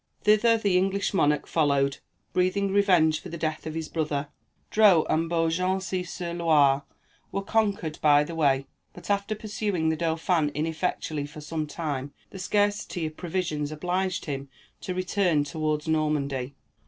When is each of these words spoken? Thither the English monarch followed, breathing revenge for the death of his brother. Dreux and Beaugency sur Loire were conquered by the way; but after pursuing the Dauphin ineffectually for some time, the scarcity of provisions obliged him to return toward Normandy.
Thither 0.23 0.57
the 0.57 0.77
English 0.79 1.13
monarch 1.13 1.45
followed, 1.45 1.99
breathing 2.33 2.73
revenge 2.73 3.19
for 3.21 3.29
the 3.29 3.37
death 3.37 3.67
of 3.67 3.75
his 3.75 3.87
brother. 3.87 4.29
Dreux 4.71 5.05
and 5.11 5.29
Beaugency 5.29 6.03
sur 6.03 6.33
Loire 6.33 6.81
were 7.31 7.43
conquered 7.43 7.99
by 8.01 8.23
the 8.23 8.33
way; 8.33 8.65
but 8.93 9.11
after 9.11 9.35
pursuing 9.35 9.89
the 9.89 9.95
Dauphin 9.95 10.49
ineffectually 10.55 11.27
for 11.27 11.39
some 11.39 11.67
time, 11.67 12.15
the 12.31 12.39
scarcity 12.39 13.05
of 13.05 13.15
provisions 13.15 13.71
obliged 13.71 14.25
him 14.25 14.49
to 14.79 14.95
return 14.95 15.43
toward 15.43 15.87
Normandy. 15.87 16.55